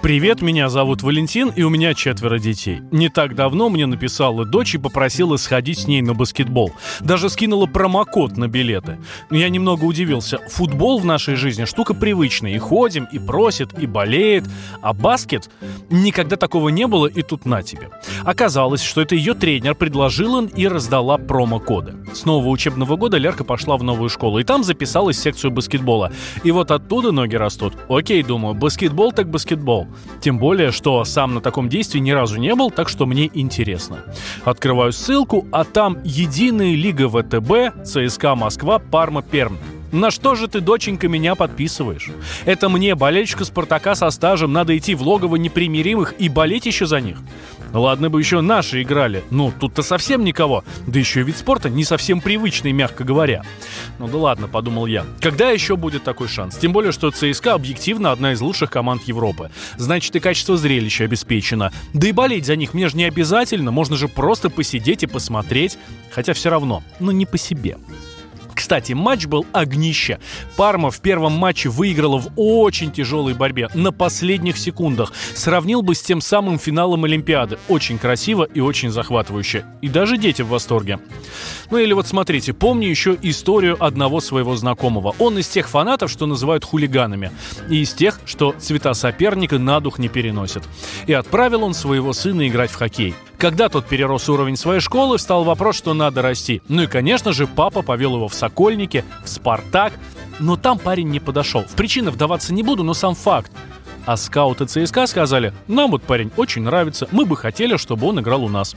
Привет, 0.00 0.42
меня 0.42 0.68
зовут 0.68 1.02
Валентин, 1.02 1.48
и 1.48 1.62
у 1.64 1.70
меня 1.70 1.92
четверо 1.92 2.38
детей. 2.38 2.80
Не 2.92 3.08
так 3.08 3.34
давно 3.34 3.68
мне 3.68 3.84
написала 3.84 4.44
дочь 4.44 4.76
и 4.76 4.78
попросила 4.78 5.36
сходить 5.36 5.80
с 5.80 5.86
ней 5.88 6.02
на 6.02 6.14
баскетбол. 6.14 6.72
Даже 7.00 7.28
скинула 7.28 7.66
промокод 7.66 8.36
на 8.36 8.46
билеты. 8.46 8.98
Я 9.28 9.48
немного 9.48 9.84
удивился. 9.84 10.38
Футбол 10.50 11.00
в 11.00 11.04
нашей 11.04 11.34
жизни 11.34 11.64
штука 11.64 11.94
привычная. 11.94 12.52
И 12.52 12.58
ходим, 12.58 13.08
и 13.10 13.18
просит, 13.18 13.76
и 13.76 13.86
болеет. 13.86 14.44
А 14.82 14.92
баскет? 14.92 15.50
Никогда 15.90 16.36
такого 16.36 16.68
не 16.68 16.86
было, 16.86 17.06
и 17.06 17.22
тут 17.22 17.44
на 17.44 17.64
тебе. 17.64 17.90
Оказалось, 18.22 18.82
что 18.82 19.00
это 19.00 19.16
ее 19.16 19.34
тренер 19.34 19.74
предложила 19.74 20.46
и 20.46 20.68
раздала 20.68 21.18
промокоды. 21.18 21.96
С 22.14 22.24
нового 22.24 22.50
учебного 22.50 22.94
года 22.94 23.16
Лерка 23.16 23.42
пошла 23.42 23.76
в 23.76 23.82
новую 23.82 24.10
школу, 24.10 24.38
и 24.38 24.44
там 24.44 24.62
записалась 24.62 25.16
в 25.16 25.22
секцию 25.22 25.50
баскетбола. 25.50 26.12
И 26.44 26.52
вот 26.52 26.70
оттуда 26.70 27.10
ноги 27.10 27.34
растут. 27.34 27.74
Окей, 27.88 28.22
думаю, 28.22 28.54
баскетбол 28.54 29.10
так 29.10 29.28
баскетбол. 29.28 29.87
Тем 30.20 30.38
более, 30.38 30.70
что 30.72 31.04
сам 31.04 31.34
на 31.34 31.40
таком 31.40 31.68
действии 31.68 32.00
ни 32.00 32.10
разу 32.10 32.38
не 32.38 32.54
был, 32.54 32.70
так 32.70 32.88
что 32.88 33.06
мне 33.06 33.30
интересно. 33.32 34.04
Открываю 34.44 34.92
ссылку, 34.92 35.46
а 35.52 35.64
там 35.64 35.98
Единая 36.04 36.74
Лига 36.74 37.08
ВТБ, 37.08 37.84
ЦСКА 37.84 38.34
Москва, 38.34 38.78
Парма 38.78 39.22
Перм. 39.22 39.58
На 39.92 40.10
что 40.10 40.34
же 40.34 40.48
ты, 40.48 40.60
доченька, 40.60 41.08
меня 41.08 41.34
подписываешь? 41.34 42.10
Это 42.44 42.68
мне, 42.68 42.94
болельщику 42.94 43.44
Спартака 43.44 43.94
со 43.94 44.10
стажем, 44.10 44.52
надо 44.52 44.76
идти 44.76 44.94
в 44.94 45.02
логово 45.02 45.36
непримиримых 45.36 46.14
и 46.18 46.28
болеть 46.28 46.66
еще 46.66 46.86
за 46.86 47.00
них? 47.00 47.18
Ладно 47.72 48.08
бы 48.08 48.20
еще 48.20 48.40
наши 48.40 48.82
играли. 48.82 49.24
Ну, 49.30 49.52
тут-то 49.58 49.82
совсем 49.82 50.24
никого. 50.24 50.64
Да 50.86 50.98
еще 50.98 51.20
и 51.20 51.22
вид 51.22 51.36
спорта 51.36 51.68
не 51.68 51.84
совсем 51.84 52.20
привычный, 52.20 52.72
мягко 52.72 53.04
говоря. 53.04 53.44
Ну 53.98 54.08
да 54.08 54.16
ладно, 54.16 54.48
подумал 54.48 54.86
я. 54.86 55.04
Когда 55.20 55.50
еще 55.50 55.76
будет 55.76 56.02
такой 56.02 56.28
шанс? 56.28 56.56
Тем 56.56 56.72
более, 56.72 56.92
что 56.92 57.10
ЦСКА 57.10 57.54
объективно 57.54 58.12
одна 58.12 58.32
из 58.32 58.40
лучших 58.40 58.70
команд 58.70 59.02
Европы. 59.04 59.50
Значит, 59.76 60.16
и 60.16 60.20
качество 60.20 60.56
зрелища 60.56 61.04
обеспечено. 61.04 61.72
Да 61.92 62.08
и 62.08 62.12
болеть 62.12 62.46
за 62.46 62.56
них 62.56 62.72
мне 62.72 62.88
же 62.88 62.96
не 62.96 63.04
обязательно. 63.04 63.70
Можно 63.70 63.96
же 63.96 64.08
просто 64.08 64.48
посидеть 64.48 65.02
и 65.02 65.06
посмотреть. 65.06 65.78
Хотя 66.10 66.32
все 66.32 66.48
равно, 66.50 66.82
ну 67.00 67.10
не 67.10 67.26
по 67.26 67.36
себе. 67.36 67.76
Кстати, 68.68 68.92
матч 68.92 69.24
был 69.24 69.46
огнище. 69.54 70.18
Парма 70.58 70.90
в 70.90 71.00
первом 71.00 71.32
матче 71.32 71.70
выиграла 71.70 72.18
в 72.18 72.28
очень 72.36 72.92
тяжелой 72.92 73.32
борьбе, 73.32 73.70
на 73.72 73.92
последних 73.92 74.58
секундах. 74.58 75.14
Сравнил 75.34 75.80
бы 75.80 75.94
с 75.94 76.02
тем 76.02 76.20
самым 76.20 76.58
финалом 76.58 77.04
Олимпиады. 77.04 77.58
Очень 77.68 77.96
красиво 77.96 78.44
и 78.44 78.60
очень 78.60 78.90
захватывающе. 78.90 79.64
И 79.80 79.88
даже 79.88 80.18
дети 80.18 80.42
в 80.42 80.48
восторге. 80.48 80.98
Ну 81.70 81.78
или 81.78 81.94
вот 81.94 82.08
смотрите, 82.08 82.52
помню 82.52 82.90
еще 82.90 83.16
историю 83.22 83.82
одного 83.82 84.20
своего 84.20 84.54
знакомого. 84.54 85.14
Он 85.18 85.38
из 85.38 85.48
тех 85.48 85.66
фанатов, 85.66 86.10
что 86.10 86.26
называют 86.26 86.66
хулиганами. 86.66 87.30
И 87.70 87.80
из 87.80 87.94
тех, 87.94 88.20
что 88.26 88.54
цвета 88.58 88.92
соперника 88.92 89.58
на 89.58 89.80
дух 89.80 89.98
не 89.98 90.10
переносят. 90.10 90.64
И 91.06 91.14
отправил 91.14 91.64
он 91.64 91.72
своего 91.72 92.12
сына 92.12 92.46
играть 92.46 92.70
в 92.70 92.74
хоккей. 92.74 93.14
Когда 93.38 93.68
тот 93.68 93.86
перерос 93.86 94.28
уровень 94.28 94.56
своей 94.56 94.80
школы, 94.80 95.16
встал 95.16 95.44
вопрос, 95.44 95.76
что 95.76 95.94
надо 95.94 96.22
расти. 96.22 96.60
Ну 96.66 96.82
и, 96.82 96.86
конечно 96.88 97.32
же, 97.32 97.46
папа 97.46 97.82
повел 97.82 98.16
его 98.16 98.26
в 98.26 98.34
Сокольники, 98.34 99.04
в 99.24 99.28
Спартак. 99.28 99.92
Но 100.40 100.56
там 100.56 100.78
парень 100.78 101.08
не 101.08 101.20
подошел. 101.20 101.62
В 101.62 101.76
причины 101.76 102.10
вдаваться 102.10 102.52
не 102.52 102.64
буду, 102.64 102.82
но 102.82 102.94
сам 102.94 103.14
факт. 103.14 103.52
А 104.08 104.16
скауты 104.16 104.64
ЦСКА 104.64 105.06
сказали, 105.06 105.52
нам 105.66 105.90
вот 105.90 106.02
парень 106.02 106.30
очень 106.38 106.62
нравится, 106.62 107.06
мы 107.12 107.26
бы 107.26 107.36
хотели, 107.36 107.76
чтобы 107.76 108.06
он 108.06 108.18
играл 108.20 108.42
у 108.42 108.48
нас. 108.48 108.74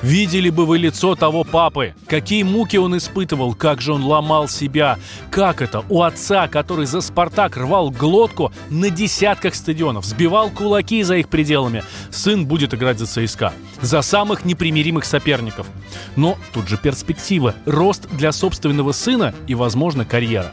Видели 0.00 0.48
бы 0.48 0.64
вы 0.64 0.78
лицо 0.78 1.14
того 1.16 1.44
папы, 1.44 1.94
какие 2.06 2.44
муки 2.44 2.78
он 2.78 2.96
испытывал, 2.96 3.52
как 3.54 3.82
же 3.82 3.92
он 3.92 4.02
ломал 4.02 4.48
себя. 4.48 4.98
Как 5.30 5.60
это 5.60 5.84
у 5.90 6.00
отца, 6.00 6.48
который 6.48 6.86
за 6.86 7.02
«Спартак» 7.02 7.58
рвал 7.58 7.90
глотку 7.90 8.52
на 8.70 8.88
десятках 8.88 9.54
стадионов, 9.54 10.06
сбивал 10.06 10.48
кулаки 10.48 11.02
за 11.02 11.16
их 11.16 11.28
пределами. 11.28 11.84
Сын 12.10 12.46
будет 12.46 12.72
играть 12.72 12.98
за 12.98 13.04
ЦСКА, 13.04 13.52
за 13.82 14.00
самых 14.00 14.46
непримиримых 14.46 15.04
соперников. 15.04 15.66
Но 16.16 16.38
тут 16.54 16.68
же 16.68 16.78
перспектива, 16.78 17.54
рост 17.66 18.08
для 18.12 18.32
собственного 18.32 18.92
сына 18.92 19.34
и, 19.46 19.54
возможно, 19.54 20.06
карьера. 20.06 20.52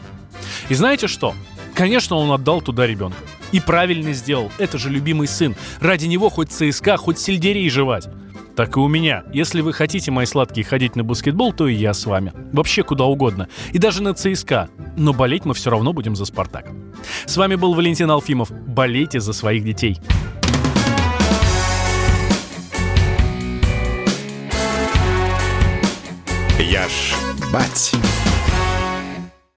И 0.68 0.74
знаете 0.74 1.06
что? 1.06 1.32
Конечно, 1.72 2.16
он 2.16 2.30
отдал 2.30 2.60
туда 2.60 2.86
ребенка. 2.86 3.16
И 3.52 3.60
правильно 3.60 4.12
сделал. 4.12 4.50
Это 4.58 4.78
же 4.78 4.90
любимый 4.90 5.26
сын. 5.26 5.56
Ради 5.80 6.06
него 6.06 6.28
хоть 6.28 6.50
ЦСКА, 6.50 6.96
хоть 6.96 7.18
сельдерей 7.18 7.68
жевать. 7.70 8.08
Так 8.56 8.76
и 8.76 8.80
у 8.80 8.88
меня. 8.88 9.22
Если 9.32 9.60
вы 9.60 9.72
хотите, 9.72 10.10
мои 10.10 10.26
сладкие, 10.26 10.66
ходить 10.66 10.96
на 10.96 11.04
баскетбол, 11.04 11.52
то 11.52 11.68
и 11.68 11.74
я 11.74 11.94
с 11.94 12.04
вами. 12.06 12.32
Вообще 12.52 12.82
куда 12.82 13.04
угодно. 13.04 13.48
И 13.72 13.78
даже 13.78 14.02
на 14.02 14.14
ЦСКА. 14.14 14.68
Но 14.96 15.12
болеть 15.12 15.44
мы 15.44 15.54
все 15.54 15.70
равно 15.70 15.92
будем 15.92 16.16
за 16.16 16.24
«Спартак». 16.24 16.66
С 17.24 17.36
вами 17.36 17.54
был 17.54 17.74
Валентин 17.74 18.10
Алфимов. 18.10 18.50
Болейте 18.50 19.20
за 19.20 19.32
своих 19.32 19.64
детей. 19.64 20.00
Я 26.58 26.88
ж 26.88 27.14
бать. 27.52 27.92